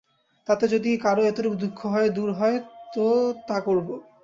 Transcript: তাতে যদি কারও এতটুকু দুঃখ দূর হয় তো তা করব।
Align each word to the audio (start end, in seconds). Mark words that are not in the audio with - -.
তাতে 0.47 0.65
যদি 0.67 0.89
কারও 0.97 1.23
এতটুকু 1.23 1.55
দুঃখ 1.55 1.79
দূর 2.09 2.29
হয় 2.33 2.57
তো 2.93 3.05
তা 3.47 3.57
করব। 3.61 3.87